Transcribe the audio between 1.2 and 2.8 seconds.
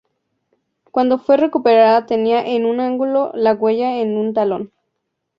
recuperado tenía en un